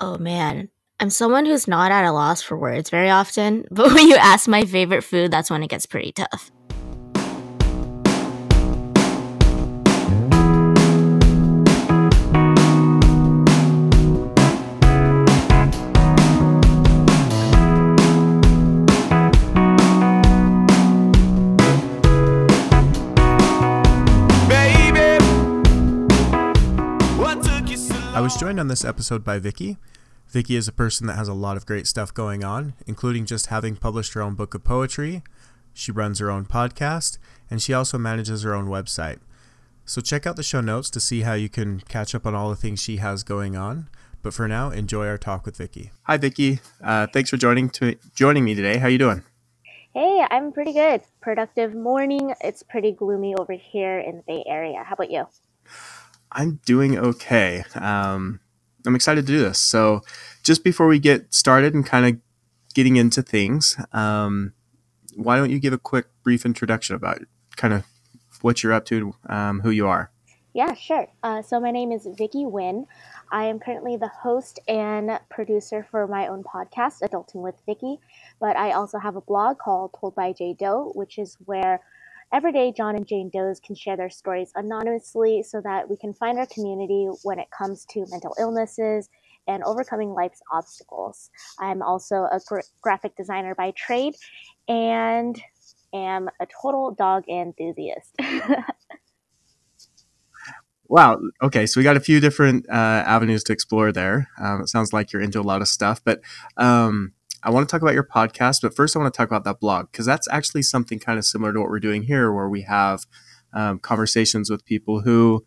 [0.00, 0.68] Oh man,
[1.00, 4.48] I'm someone who's not at a loss for words very often, but when you ask
[4.48, 6.50] my favorite food, that's when it gets pretty tough.
[28.38, 29.78] Joined on this episode by Vicky.
[30.28, 33.46] Vicky is a person that has a lot of great stuff going on, including just
[33.46, 35.24] having published her own book of poetry.
[35.74, 37.18] She runs her own podcast,
[37.50, 39.18] and she also manages her own website.
[39.84, 42.48] So check out the show notes to see how you can catch up on all
[42.48, 43.88] the things she has going on.
[44.22, 45.90] But for now, enjoy our talk with Vicky.
[46.04, 46.60] Hi, Vicky.
[46.80, 48.78] Uh, thanks for joining to joining me today.
[48.78, 49.24] How are you doing?
[49.94, 51.02] Hey, I'm pretty good.
[51.20, 52.32] Productive morning.
[52.40, 54.84] It's pretty gloomy over here in the Bay Area.
[54.84, 55.26] How about you?
[56.38, 57.64] I'm doing okay.
[57.74, 58.38] Um,
[58.86, 59.58] I'm excited to do this.
[59.58, 60.02] So,
[60.44, 62.20] just before we get started and kind of
[62.74, 64.52] getting into things, um,
[65.16, 67.22] why don't you give a quick, brief introduction about
[67.56, 67.84] kind of
[68.40, 70.12] what you're up to, um, who you are?
[70.54, 71.08] Yeah, sure.
[71.24, 72.86] Uh, so, my name is Vicky Nguyen.
[73.32, 77.98] I am currently the host and producer for my own podcast, Adulting with Vicky.
[78.38, 81.80] But I also have a blog called Told by J Doe, which is where
[82.32, 86.12] Every day, John and Jane Does can share their stories anonymously so that we can
[86.12, 89.08] find our community when it comes to mental illnesses
[89.46, 91.30] and overcoming life's obstacles.
[91.58, 94.14] I'm also a gra- graphic designer by trade
[94.68, 95.40] and
[95.94, 98.14] am a total dog enthusiast.
[100.88, 101.18] wow.
[101.42, 101.64] Okay.
[101.64, 104.28] So we got a few different uh, avenues to explore there.
[104.38, 106.20] Um, it sounds like you're into a lot of stuff, but
[106.58, 109.44] um, I want to talk about your podcast, but first I want to talk about
[109.44, 112.48] that blog because that's actually something kind of similar to what we're doing here, where
[112.48, 113.06] we have
[113.52, 115.44] um, conversations with people who,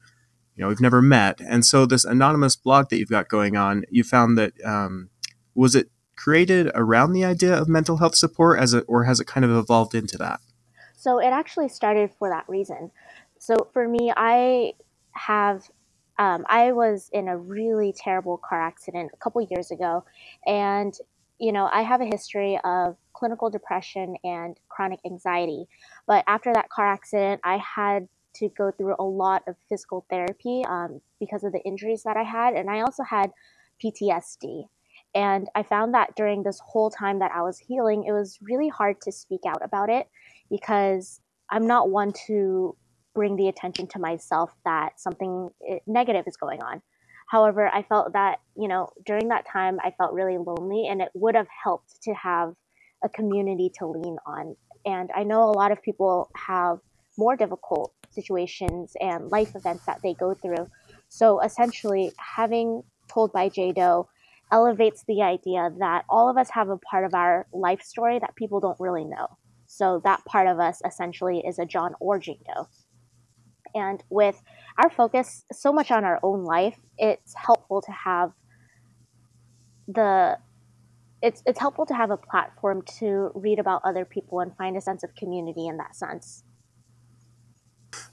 [0.55, 1.41] you know, we've never met.
[1.41, 5.09] And so this anonymous blog that you've got going on, you found that um,
[5.53, 9.27] was it created around the idea of mental health support as it, or has it
[9.27, 10.39] kind of evolved into that?
[10.95, 12.91] So it actually started for that reason.
[13.39, 14.73] So for me, I
[15.13, 15.69] have
[16.19, 20.05] um, I was in a really terrible car accident a couple years ago,
[20.45, 20.93] and
[21.41, 25.65] you know, I have a history of clinical depression and chronic anxiety.
[26.05, 30.63] But after that car accident, I had to go through a lot of physical therapy
[30.69, 32.53] um, because of the injuries that I had.
[32.53, 33.31] And I also had
[33.83, 34.65] PTSD.
[35.15, 38.69] And I found that during this whole time that I was healing, it was really
[38.69, 40.07] hard to speak out about it
[40.49, 42.77] because I'm not one to
[43.15, 46.83] bring the attention to myself that something eh, negative is going on.
[47.27, 51.09] However, I felt that, you know, during that time, I felt really lonely and it
[51.13, 52.53] would have helped to have
[53.03, 54.55] a community to lean on.
[54.85, 56.79] And I know a lot of people have
[57.17, 60.67] more difficult situations and life events that they go through.
[61.09, 64.07] So essentially, having Told by J Doe
[64.53, 68.35] elevates the idea that all of us have a part of our life story that
[68.37, 69.27] people don't really know.
[69.65, 72.69] So that part of us essentially is a John or Jane Doe.
[73.75, 74.41] And with
[74.77, 78.31] our focus so much on our own life, it's helpful to have
[79.87, 80.37] the
[81.21, 84.81] it's it's helpful to have a platform to read about other people and find a
[84.81, 86.43] sense of community in that sense.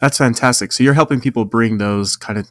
[0.00, 0.72] That's fantastic.
[0.72, 2.50] So you're helping people bring those kind of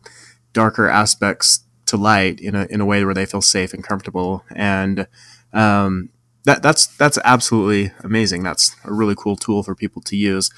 [0.54, 4.44] darker aspects to light in a in a way where they feel safe and comfortable,
[4.56, 5.08] and
[5.54, 6.10] um,
[6.48, 8.42] that that's that's absolutely amazing.
[8.42, 10.50] That's a really cool tool for people to use.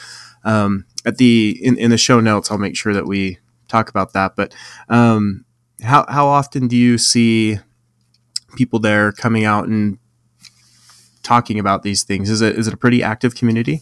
[0.45, 4.13] Um, at the in, in the show notes, I'll make sure that we talk about
[4.13, 4.35] that.
[4.35, 4.53] But
[4.88, 5.45] um,
[5.81, 7.57] how how often do you see
[8.55, 9.97] people there coming out and
[11.23, 12.29] talking about these things?
[12.29, 13.81] Is it is it a pretty active community?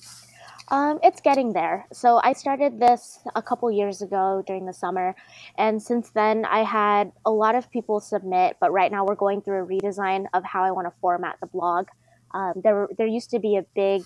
[0.70, 1.88] Um, it's getting there.
[1.94, 5.16] So I started this a couple years ago during the summer,
[5.58, 8.58] and since then I had a lot of people submit.
[8.60, 11.48] But right now we're going through a redesign of how I want to format the
[11.48, 11.88] blog.
[12.34, 14.04] Um, there there used to be a big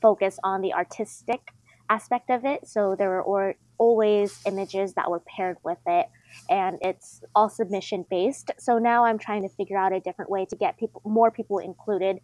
[0.00, 1.52] focus on the artistic
[1.90, 2.68] aspect of it.
[2.68, 6.06] So there were or, always images that were paired with it,
[6.50, 8.50] and it's all submission based.
[8.58, 11.58] So now I'm trying to figure out a different way to get people, more people
[11.58, 12.18] included,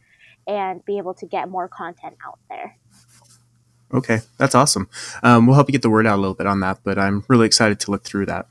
[0.47, 2.77] and be able to get more content out there.
[3.95, 4.89] Okay, that's awesome.
[5.23, 7.25] Um, we'll help you get the word out a little bit on that, but I'm
[7.29, 8.47] really excited to look through that.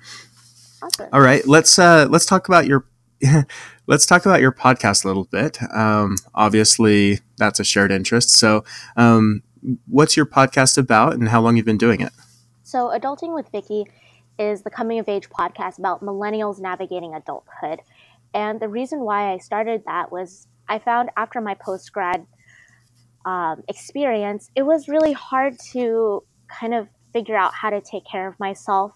[0.81, 1.09] Awesome.
[1.11, 2.85] All right, let's uh, let's talk about your
[3.87, 5.59] let's talk about your podcast a little bit.
[5.73, 8.29] Um, obviously, that's a shared interest.
[8.29, 8.63] So,
[8.95, 9.43] um,
[9.87, 12.13] what's your podcast about and how long you've been doing it?
[12.63, 13.85] So, Adulting with Vicky
[14.39, 17.81] is the coming of age podcast about millennials navigating adulthood.
[18.33, 22.25] And the reason why I started that was I found after my post grad
[23.25, 28.27] um, experience, it was really hard to kind of figure out how to take care
[28.27, 28.91] of myself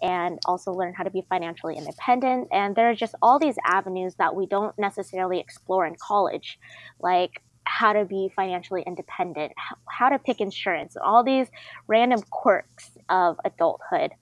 [0.00, 2.48] and also learn how to be financially independent.
[2.52, 6.58] And there are just all these avenues that we don't necessarily explore in college,
[7.00, 9.52] like how to be financially independent,
[9.88, 11.48] how to pick insurance, all these
[11.86, 14.12] random quirks of adulthood.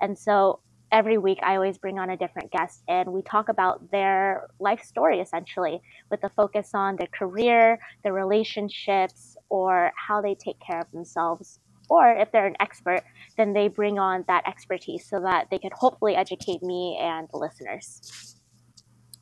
[0.00, 0.60] And so
[0.92, 4.82] every week I always bring on a different guest and we talk about their life
[4.82, 10.80] story essentially with a focus on their career, their relationships, or how they take care
[10.80, 11.60] of themselves.
[11.88, 13.02] Or if they're an expert,
[13.36, 17.38] then they bring on that expertise so that they could hopefully educate me and the
[17.38, 18.36] listeners.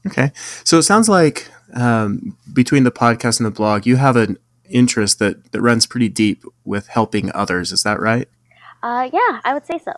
[0.06, 0.32] Okay.
[0.65, 4.38] So it sounds like um, between the podcast and the blog, you have an
[4.69, 7.73] interest that, that runs pretty deep with helping others.
[7.73, 8.29] Is that right?
[8.82, 9.93] Uh, yeah, I would say so.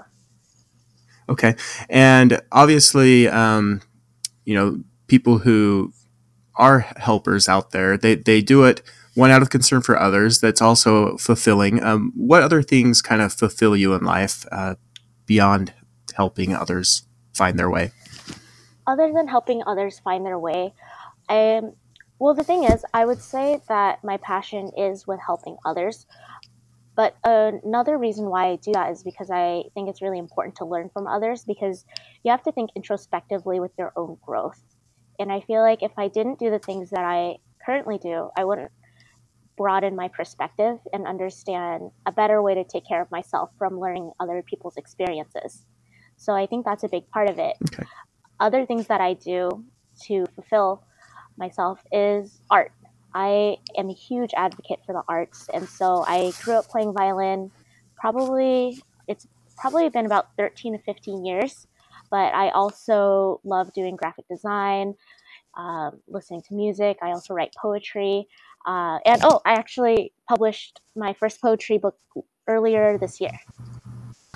[1.31, 1.55] Okay.
[1.88, 3.81] And obviously, um,
[4.44, 5.93] you know, people who
[6.56, 8.82] are helpers out there, they, they do it
[9.15, 10.41] one out of concern for others.
[10.41, 11.82] That's also fulfilling.
[11.82, 14.75] Um, what other things kind of fulfill you in life uh,
[15.27, 15.73] beyond
[16.15, 17.93] helping others find their way?
[18.87, 20.75] Other than helping others find their way,
[21.29, 21.62] I
[22.21, 26.06] well, the thing is, I would say that my passion is with helping others.
[26.96, 30.64] But another reason why I do that is because I think it's really important to
[30.64, 31.84] learn from others because
[32.25, 34.60] you have to think introspectively with your own growth.
[35.19, 38.44] And I feel like if I didn't do the things that I currently do, I
[38.44, 38.70] wouldn't
[39.56, 44.10] broaden my perspective and understand a better way to take care of myself from learning
[44.19, 45.66] other people's experiences.
[46.16, 47.56] So I think that's a big part of it.
[47.72, 47.84] Okay.
[48.40, 49.64] Other things that I do
[50.06, 50.82] to fulfill
[51.36, 52.72] myself is art.
[53.14, 57.50] I am a huge advocate for the arts, and so I grew up playing violin.
[57.96, 59.26] Probably it's
[59.56, 61.66] probably been about 13 to 15 years,
[62.10, 64.94] but I also love doing graphic design,
[65.56, 66.98] um, listening to music.
[67.02, 68.28] I also write poetry,
[68.66, 71.96] uh, and oh, I actually published my first poetry book
[72.46, 73.32] earlier this year.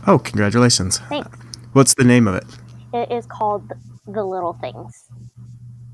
[0.06, 0.98] Oh, congratulations!
[0.98, 1.38] Thanks.
[1.72, 2.44] What's the name of it?
[2.92, 3.72] It is called
[4.06, 5.08] The Little Things.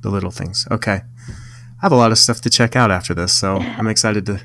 [0.00, 0.66] The Little Things.
[0.70, 1.02] Okay.
[1.80, 4.42] I have a lot of stuff to check out after this, so I'm excited to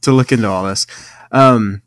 [0.00, 0.84] to look into all this.
[1.30, 1.82] Um,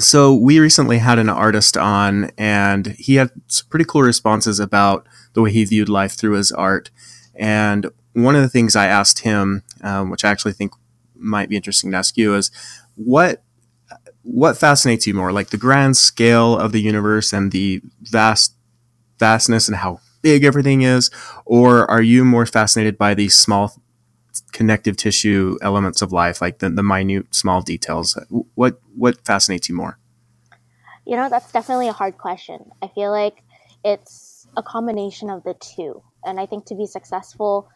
[0.00, 5.06] so we recently had an artist on, and he had some pretty cool responses about
[5.34, 6.90] the way he viewed life through his art.
[7.34, 10.72] And one of the things I asked him, um, which I actually think
[11.14, 12.50] might be interesting to ask you, is
[12.94, 13.42] what
[14.22, 18.54] what fascinates you more, like the grand scale of the universe and the vast
[19.18, 21.10] vastness and how big everything is,
[21.44, 23.82] or are you more fascinated by the small
[24.52, 28.18] connective tissue elements of life, like the, the minute small details?
[28.54, 29.98] What what fascinates you more?
[31.06, 32.70] You know, that's definitely a hard question.
[32.80, 33.42] I feel like
[33.84, 36.02] it's a combination of the two.
[36.24, 37.68] And I think to be successful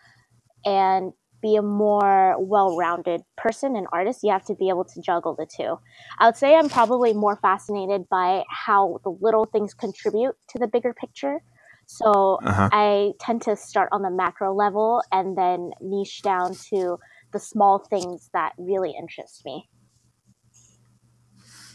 [0.64, 1.12] and
[1.42, 5.46] be a more well-rounded person and artist, you have to be able to juggle the
[5.46, 5.78] two.
[6.18, 10.66] I would say I'm probably more fascinated by how the little things contribute to the
[10.66, 11.42] bigger picture
[11.86, 12.68] so uh-huh.
[12.72, 16.98] I tend to start on the macro level and then niche down to
[17.32, 19.68] the small things that really interest me.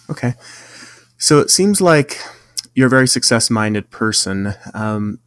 [0.09, 0.33] Okay.
[1.17, 2.19] So it seems like
[2.75, 4.53] you're a very success minded person.
[4.73, 5.19] Um,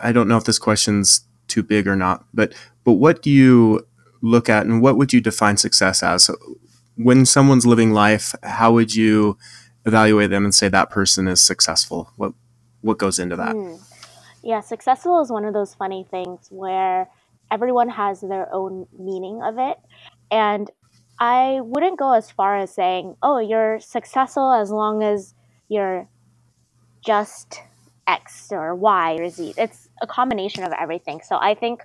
[0.00, 2.54] I don't know if this question's too big or not, but
[2.84, 3.86] but what do you
[4.22, 6.30] look at and what would you define success as?
[6.96, 9.36] When someone's living life, how would you
[9.84, 12.12] evaluate them and say that person is successful?
[12.16, 12.32] What
[12.82, 13.54] what goes into that?
[13.54, 13.80] Mm.
[14.42, 17.08] Yeah, successful is one of those funny things where
[17.50, 19.78] everyone has their own meaning of it.
[20.30, 20.70] And
[21.18, 25.34] I wouldn't go as far as saying, oh, you're successful as long as
[25.68, 26.08] you're
[27.04, 27.62] just
[28.06, 29.54] X or Y or Z.
[29.56, 31.20] It's a combination of everything.
[31.26, 31.82] So I think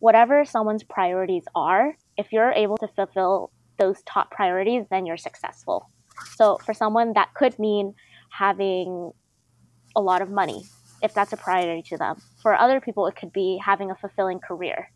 [0.00, 5.88] whatever someone's priorities are, if you're able to fulfill those top priorities, then you're successful.
[6.36, 7.94] So for someone, that could mean
[8.30, 9.12] having
[9.96, 10.64] a lot of money
[11.02, 12.20] if that's a priority to them.
[12.40, 14.90] For other people, it could be having a fulfilling career.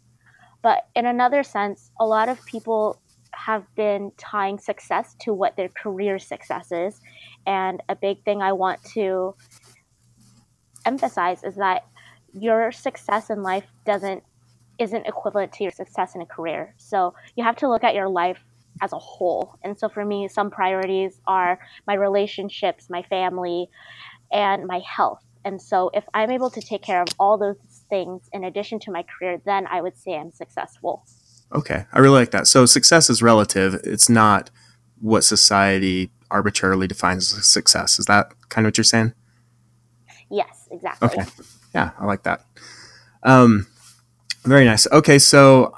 [0.62, 3.00] But in another sense, a lot of people
[3.32, 7.00] have been tying success to what their career success is.
[7.46, 9.34] And a big thing I want to
[10.84, 11.84] emphasize is that
[12.32, 14.22] your success in life doesn't
[14.78, 16.72] isn't equivalent to your success in a career.
[16.76, 18.38] So you have to look at your life
[18.80, 19.56] as a whole.
[19.64, 23.68] And so for me, some priorities are my relationships, my family,
[24.32, 25.24] and my health.
[25.44, 27.56] And so if I'm able to take care of all those
[27.88, 31.04] things in addition to my career, then I would say I'm successful.
[31.52, 31.86] Okay.
[31.92, 32.46] I really like that.
[32.46, 33.74] So success is relative.
[33.84, 34.50] It's not
[35.00, 37.98] what society arbitrarily defines as success.
[37.98, 39.14] Is that kind of what you're saying?
[40.30, 41.08] Yes, exactly.
[41.08, 41.24] Okay.
[41.74, 42.44] Yeah, I like that.
[43.22, 43.66] Um,
[44.44, 44.86] very nice.
[44.92, 45.74] Okay, so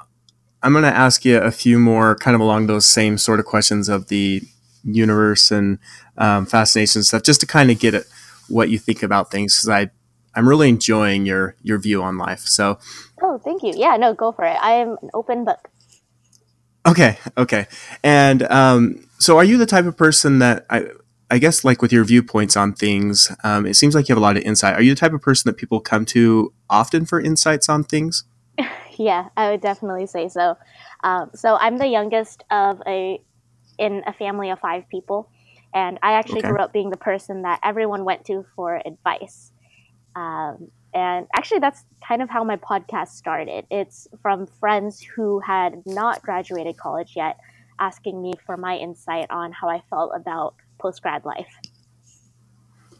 [0.61, 3.45] I'm going to ask you a few more kind of along those same sort of
[3.45, 4.41] questions of the
[4.83, 5.79] universe and
[6.17, 8.05] um, fascination stuff, just to kind of get it
[8.51, 9.91] what you think about things because I
[10.35, 12.41] I'm really enjoying your your view on life.
[12.41, 12.79] So,
[13.21, 13.73] oh, thank you.
[13.75, 14.57] Yeah, no, go for it.
[14.61, 15.69] I am an open book.
[16.87, 17.67] Okay, okay.
[18.03, 20.85] And um, so, are you the type of person that I
[21.29, 24.25] I guess like with your viewpoints on things, um, it seems like you have a
[24.25, 24.75] lot of insight.
[24.75, 28.25] Are you the type of person that people come to often for insights on things?
[28.97, 30.57] yeah, I would definitely say so.
[31.03, 33.21] Um, so I'm the youngest of a
[33.77, 35.29] in a family of five people,
[35.73, 36.49] and I actually okay.
[36.49, 39.51] grew up being the person that everyone went to for advice.
[40.15, 43.65] Um, and actually, that's kind of how my podcast started.
[43.71, 47.37] It's from friends who had not graduated college yet,
[47.79, 51.47] asking me for my insight on how I felt about post grad life.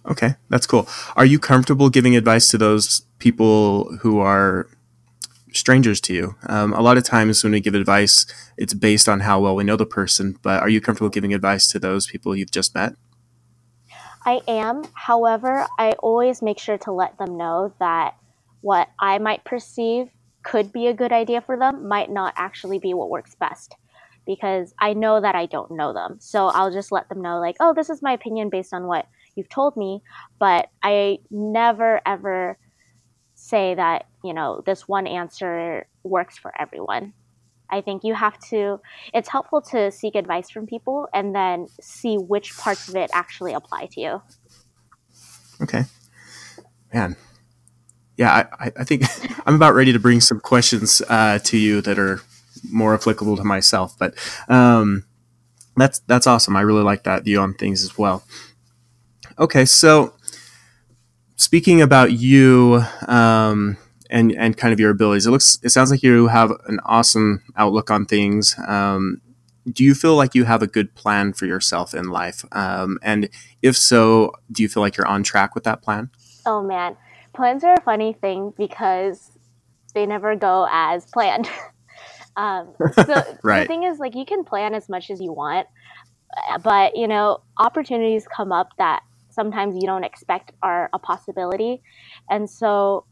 [0.05, 0.87] Okay, that's cool.
[1.15, 4.67] Are you comfortable giving advice to those people who are
[5.53, 6.35] strangers to you?
[6.47, 8.25] Um, a lot of times when we give advice,
[8.57, 11.67] it's based on how well we know the person, but are you comfortable giving advice
[11.69, 12.93] to those people you've just met?
[14.25, 14.83] I am.
[14.93, 18.15] However, I always make sure to let them know that
[18.61, 20.09] what I might perceive
[20.43, 23.75] could be a good idea for them might not actually be what works best
[24.25, 26.17] because I know that I don't know them.
[26.19, 29.07] So I'll just let them know, like, oh, this is my opinion based on what
[29.35, 30.01] you've told me.
[30.39, 32.57] But I never ever
[33.33, 37.13] say that, you know, this one answer works for everyone.
[37.69, 38.81] I think you have to,
[39.13, 43.53] it's helpful to seek advice from people and then see which parts of it actually
[43.53, 44.21] apply to you.
[45.61, 45.83] Okay.
[46.93, 47.15] Man.
[48.17, 49.03] Yeah, I, I think
[49.45, 52.21] I'm about ready to bring some questions uh, to you that are
[52.69, 53.95] more applicable to myself.
[53.97, 54.15] But
[54.49, 55.05] um,
[55.77, 56.55] that's that's awesome.
[56.55, 58.23] I really like that view on things as well.
[59.39, 60.13] Okay, so
[61.35, 63.77] speaking about you um,
[64.11, 67.43] and and kind of your abilities, it looks it sounds like you have an awesome
[67.55, 68.55] outlook on things.
[68.67, 69.21] Um,
[69.71, 72.43] do you feel like you have a good plan for yourself in life?
[72.51, 73.29] Um, and
[73.61, 76.09] if so, do you feel like you're on track with that plan?
[76.45, 76.97] Oh man,
[77.33, 79.31] plans are a funny thing because
[79.93, 81.49] they never go as planned.
[82.37, 83.61] Um, so right.
[83.61, 85.67] the thing is, like, you can plan as much as you want,
[86.63, 91.81] but you know, opportunities come up that sometimes you don't expect are a possibility,
[92.29, 93.05] and so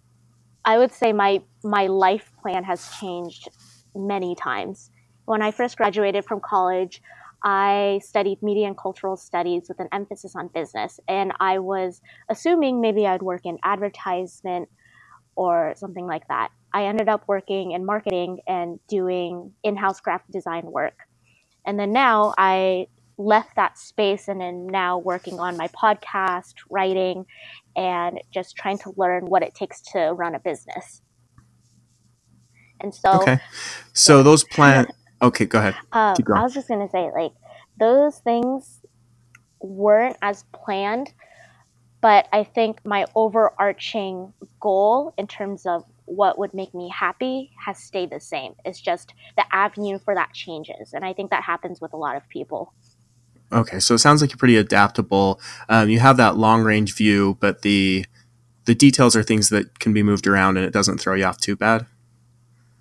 [0.70, 3.50] I would say my my life plan has changed
[3.96, 4.92] many times.
[5.26, 7.02] When I first graduated from college,
[7.44, 12.82] I studied media and cultural studies with an emphasis on business, and I was assuming
[12.82, 14.70] maybe I'd work in advertisement
[15.36, 16.50] or something like that.
[16.72, 20.98] I ended up working in marketing and doing in house graphic design work.
[21.66, 22.88] And then now I
[23.20, 27.26] left that space and am now working on my podcast, writing,
[27.76, 31.02] and just trying to learn what it takes to run a business.
[32.80, 33.40] And so, okay.
[33.94, 34.24] So yeah.
[34.24, 34.88] those plans.
[35.22, 35.76] Okay, go ahead.
[35.92, 37.34] Um, I was just gonna say, like,
[37.78, 38.82] those things
[39.60, 41.14] weren't as planned,
[42.00, 47.78] but I think my overarching goal in terms of what would make me happy has
[47.78, 48.54] stayed the same.
[48.64, 50.94] It's just the avenue for that changes.
[50.94, 52.74] And I think that happens with a lot of people.
[53.52, 55.42] Okay, so it sounds like you're pretty adaptable.
[55.70, 58.06] Um, you have that long range view, but the
[58.66, 61.40] the details are things that can be moved around, and it doesn't throw you off
[61.40, 61.88] too bad.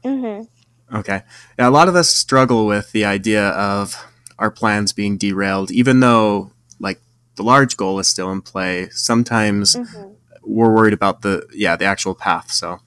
[0.04, 0.96] Mm-hmm.
[0.96, 1.22] Okay,
[1.58, 4.06] yeah, a lot of us struggle with the idea of
[4.38, 7.00] our plans being derailed, even though like
[7.36, 8.90] the large goal is still in play.
[8.90, 10.10] Sometimes mm-hmm.
[10.42, 12.50] we're worried about the yeah the actual path.
[12.50, 12.80] So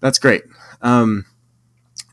[0.00, 0.42] that's great.
[0.82, 1.26] Um,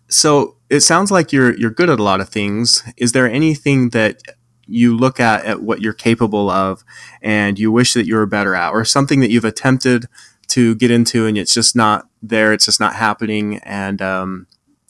[0.10, 2.84] so it sounds like you're you're good at a lot of things.
[2.98, 4.22] Is there anything that
[4.68, 6.84] you look at at what you're capable of
[7.22, 10.06] and you wish that you were better at, or something that you've attempted
[10.48, 14.48] to get into and it's just not there, it's just not happening, and um,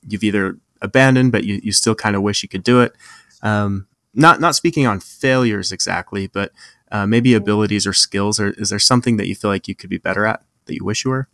[0.07, 2.93] you've either abandoned, but you, you still kind of wish you could do it.
[3.41, 6.51] Um, not not speaking on failures exactly, but
[6.91, 9.89] uh, maybe abilities or skills, or is there something that you feel like you could
[9.89, 11.27] be better at that you wish you were?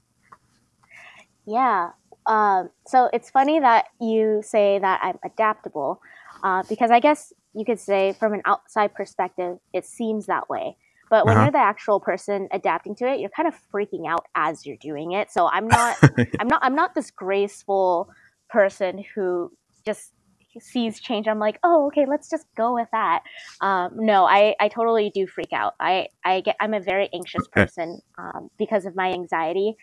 [1.46, 1.92] Yeah.
[2.26, 6.02] Um, so it's funny that you say that I'm adaptable
[6.44, 10.78] uh, because I guess you could say from an outside perspective, it seems that way.
[11.10, 11.46] But when uh-huh.
[11.46, 15.12] you're the actual person adapting to it, you're kind of freaking out as you're doing
[15.12, 15.30] it.
[15.30, 15.98] So I'm not,
[16.40, 18.10] I'm not, I'm not this graceful
[18.50, 19.52] person who
[19.86, 20.14] just
[20.60, 21.28] sees change.
[21.28, 23.24] I'm like, oh, okay, let's just go with that.
[23.60, 25.76] Um, no, I, I totally do freak out.
[25.82, 29.76] I, I get, I'm a very anxious person um, because of my anxiety.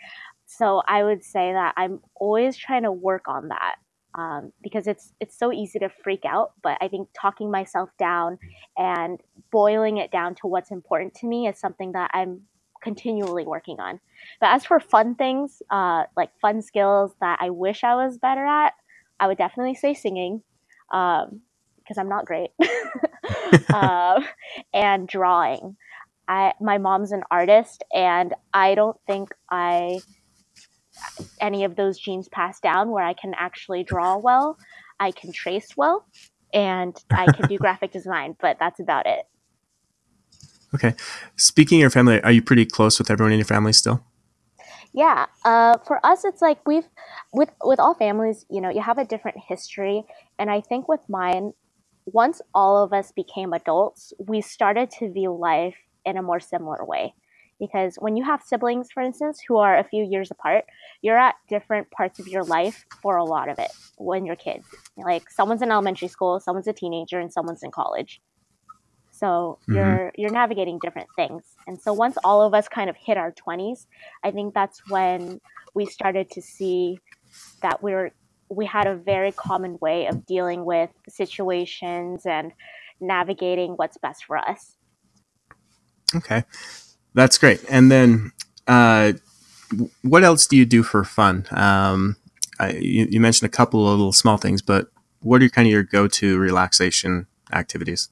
[0.47, 3.77] So I would say that I'm always trying to work on that
[4.19, 6.53] um, because it's it's so easy to freak out.
[6.63, 8.39] But I think talking myself down
[8.77, 9.21] and
[9.53, 12.43] boiling it down to what's important to me is something that I'm
[12.83, 14.01] continually working on.
[14.41, 18.45] But as for fun things, uh, like fun skills that I wish I was better
[18.45, 18.75] at,
[19.21, 20.43] I would definitely say singing
[20.91, 22.51] because um, I'm not great,
[23.73, 24.21] uh,
[24.75, 25.77] and drawing.
[26.27, 30.01] I my mom's an artist, and I don't think I
[31.41, 34.59] any of those genes passed down where I can actually draw well,
[35.01, 36.07] I can trace well,
[36.53, 39.27] and I can do graphic design, but that's about it.
[40.75, 40.95] Okay.
[41.37, 44.05] Speaking of your family, are you pretty close with everyone in your family still?
[44.93, 45.27] Yeah.
[45.45, 46.89] Uh, for us, it's like we've
[47.33, 50.05] with with all families, you know, you have a different history,
[50.39, 51.53] and I think with mine,
[52.07, 56.85] once all of us became adults, we started to view life in a more similar
[56.85, 57.15] way.
[57.59, 60.65] Because when you have siblings, for instance, who are a few years apart,
[61.03, 64.67] you're at different parts of your life for a lot of it when you're kids.
[64.97, 68.21] Like someone's in elementary school, someone's a teenager, and someone's in college.
[69.11, 69.75] So mm-hmm.
[69.75, 71.43] you're you're navigating different things.
[71.67, 73.87] And so once all of us kind of hit our 20s,
[74.23, 75.41] I think that's when
[75.75, 77.01] we started to see
[77.63, 78.13] that we were
[78.49, 82.53] we had a very common way of dealing with situations and
[83.01, 84.77] navigating what's best for us.
[86.15, 86.45] Okay.
[87.15, 87.65] That's great.
[87.69, 88.33] And then
[88.67, 89.15] uh,
[90.03, 91.47] what else do you do for fun?
[91.51, 92.17] Um,
[92.59, 94.89] I, you, you, mentioned a couple of little small things, but
[95.21, 98.09] what are kind of your go-to relaxation activities?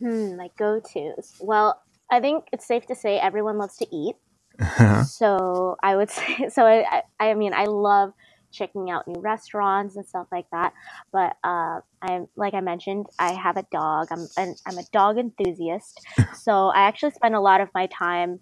[0.00, 1.36] Hmm, my go-tos.
[1.40, 4.16] Well, I think it's safe to say everyone loves to eat.
[5.06, 8.12] so I would say, so I, I, I, mean, I love
[8.54, 10.72] checking out new restaurants and stuff like that.
[11.12, 14.08] But uh, I'm like I mentioned, I have a dog.
[14.10, 16.00] I'm an, I'm a dog enthusiast.
[16.34, 18.40] so I actually spend a lot of my time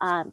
[0.00, 0.32] um,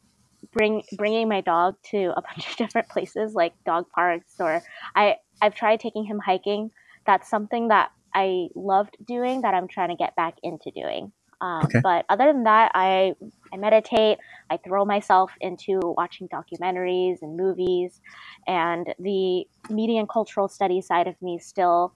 [0.51, 4.61] bring bringing my dog to a bunch of different places like dog parks or
[4.95, 6.71] I I've tried taking him hiking.
[7.05, 11.11] That's something that I loved doing that I'm trying to get back into doing.
[11.43, 11.81] Um, okay.
[11.83, 13.15] But other than that, I
[13.51, 14.17] I meditate.
[14.49, 17.99] I throw myself into watching documentaries and movies,
[18.47, 21.93] and the media and cultural studies side of me still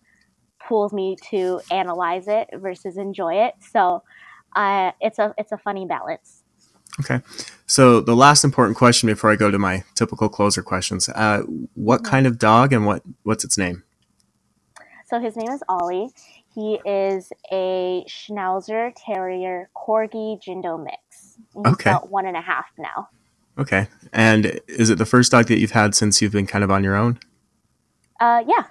[0.67, 3.53] pulls me to analyze it versus enjoy it.
[3.71, 4.03] So
[4.53, 6.43] uh, it's a it's a funny balance.
[6.99, 7.21] Okay.
[7.67, 11.43] So the last important question before I go to my typical closer questions: uh,
[11.75, 12.11] What mm-hmm.
[12.11, 13.83] kind of dog and what what's its name?
[15.05, 16.09] So his name is Ollie.
[16.57, 21.37] He is a Schnauzer Terrier Corgi Jindo mix.
[21.53, 21.91] He's okay.
[21.91, 23.09] about one and a half now.
[23.59, 23.87] Okay.
[24.11, 26.83] And is it the first dog that you've had since you've been kind of on
[26.83, 27.19] your own?
[28.19, 28.63] Uh, yeah,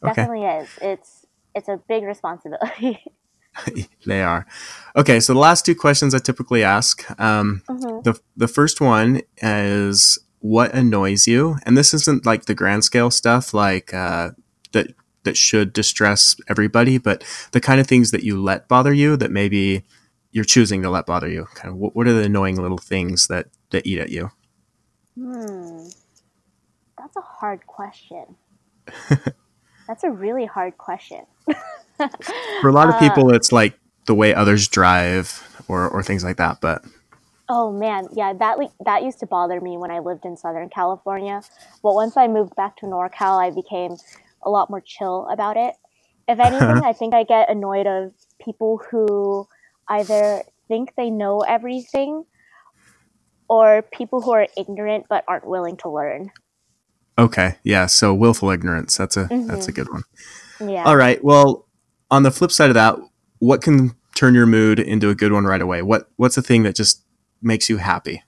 [0.00, 0.58] definitely okay.
[0.58, 0.68] is.
[0.80, 3.02] It's it's a big responsibility.
[4.06, 4.46] they are.
[4.94, 7.04] Okay, so the last two questions I typically ask.
[7.20, 8.02] Um, mm-hmm.
[8.02, 13.10] The the first one is what annoys you, and this isn't like the grand scale
[13.10, 14.30] stuff, like uh,
[14.70, 19.16] that that should distress everybody, but the kind of things that you let bother you
[19.16, 19.84] that maybe
[20.32, 21.46] you're choosing to let bother you.
[21.54, 24.30] Kind of what, what are the annoying little things that that eat at you?
[25.16, 25.84] Hmm,
[26.98, 28.36] that's a hard question.
[29.86, 31.26] that's a really hard question.
[32.60, 36.24] For a lot of people, uh, it's like the way others drive or or things
[36.24, 36.84] like that, but.
[37.48, 41.42] Oh man, yeah, that that used to bother me when I lived in Southern California.
[41.82, 43.96] But once I moved back to NorCal, I became
[44.42, 45.74] a lot more chill about it.
[46.28, 48.12] If anything, I think I get annoyed of
[48.44, 49.48] people who
[49.88, 52.24] either think they know everything
[53.48, 56.30] or people who are ignorant but aren't willing to learn.
[57.18, 58.96] Okay, yeah, so willful ignorance.
[58.96, 59.46] That's a mm-hmm.
[59.46, 60.02] that's a good one.
[60.60, 60.84] Yeah.
[60.84, 61.22] All right.
[61.22, 61.68] Well,
[62.10, 62.96] on the flip side of that,
[63.38, 65.82] what can turn your mood into a good one right away?
[65.82, 67.04] What what's the thing that just
[67.42, 68.22] makes you happy?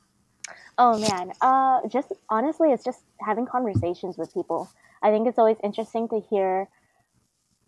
[0.76, 4.68] Oh man, uh, just honestly, it's just having conversations with people.
[5.04, 6.68] I think it's always interesting to hear,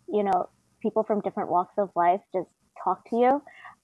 [0.09, 0.49] you know,
[0.81, 2.49] people from different walks of life just
[2.83, 3.41] talk to you.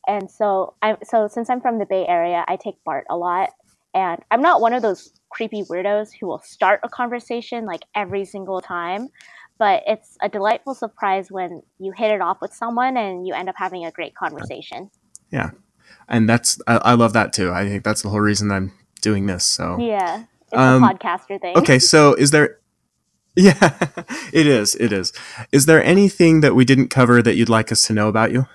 [0.07, 3.51] And so I'm so since I'm from the Bay Area, I take BART a lot.
[3.93, 8.25] And I'm not one of those creepy weirdos who will start a conversation like every
[8.25, 9.09] single time,
[9.59, 13.49] but it's a delightful surprise when you hit it off with someone and you end
[13.49, 14.89] up having a great conversation.
[15.31, 15.51] Yeah.
[16.09, 17.51] And that's I, I love that too.
[17.51, 19.45] I think that's the whole reason I'm doing this.
[19.45, 20.23] So Yeah.
[20.51, 21.57] It's um, a podcaster thing.
[21.57, 22.59] Okay, so is there
[23.36, 23.78] yeah,
[24.34, 24.76] it is.
[24.76, 25.13] It is.
[25.52, 28.48] Is there anything that we didn't cover that you'd like us to know about you?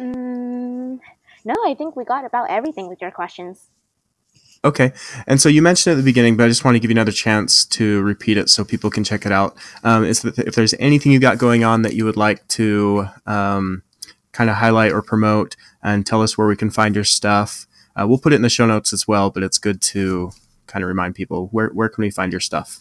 [0.00, 0.98] Mm,
[1.44, 3.68] no, I think we got about everything with your questions.
[4.64, 4.92] Okay.
[5.26, 7.12] And so you mentioned at the beginning, but I just want to give you another
[7.12, 9.56] chance to repeat it so people can check it out.
[9.82, 13.06] Um, is that if there's anything you've got going on that you would like to
[13.26, 13.82] um,
[14.30, 18.06] kind of highlight or promote and tell us where we can find your stuff, uh,
[18.06, 20.30] we'll put it in the show notes as well, but it's good to
[20.68, 22.78] kind of remind people where, where can we find your stuff?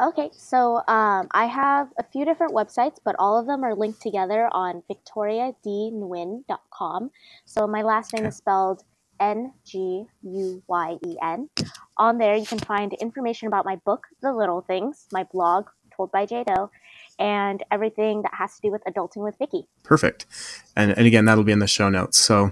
[0.00, 4.02] Okay, so um, I have a few different websites, but all of them are linked
[4.02, 7.10] together on victoriadnguyen.com.
[7.44, 8.30] So my last name okay.
[8.30, 8.82] is spelled
[9.20, 11.48] N G U Y E N.
[11.96, 16.10] On there, you can find information about my book, The Little Things, my blog, Told
[16.10, 16.72] by J Doe,
[17.20, 19.68] and everything that has to do with adulting with Vicky.
[19.84, 20.26] Perfect.
[20.74, 22.18] And, and again, that'll be in the show notes.
[22.18, 22.50] So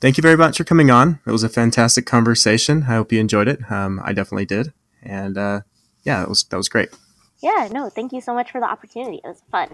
[0.00, 1.20] thank you very much for coming on.
[1.24, 2.86] It was a fantastic conversation.
[2.88, 3.70] I hope you enjoyed it.
[3.70, 5.60] Um, I definitely did, and uh,
[6.04, 6.90] yeah, that was that was great.
[7.40, 9.20] Yeah, no, thank you so much for the opportunity.
[9.24, 9.68] It was fun.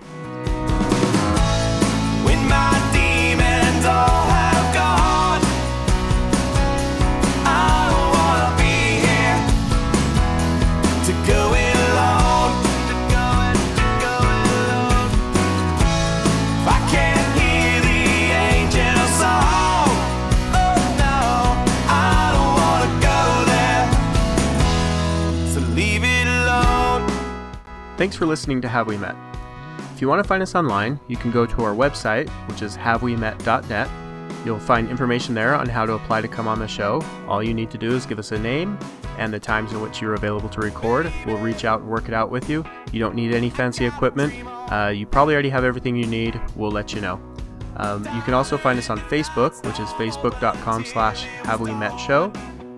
[27.99, 29.17] Thanks for listening to Have We Met.
[29.93, 32.77] If you want to find us online, you can go to our website, which is
[32.77, 33.89] havewemet.net.
[34.47, 37.03] You'll find information there on how to apply to come on the show.
[37.27, 38.79] All you need to do is give us a name
[39.19, 41.13] and the times in which you're available to record.
[41.27, 42.65] We'll reach out and work it out with you.
[42.93, 44.33] You don't need any fancy equipment.
[44.73, 46.41] Uh, you probably already have everything you need.
[46.55, 47.21] We'll let you know.
[47.79, 51.99] Um, you can also find us on Facebook, which is facebook.com slash havewemet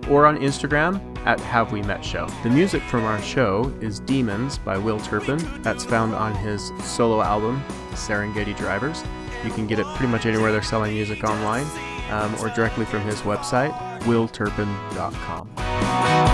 [0.09, 2.27] or on Instagram at Have We Met Show.
[2.43, 5.39] The music from our show is Demons by Will Turpin.
[5.61, 9.03] That's found on his solo album, Serengeti Drivers.
[9.43, 11.65] You can get it pretty much anywhere they're selling music online
[12.11, 16.30] um, or directly from his website, willturpin.com.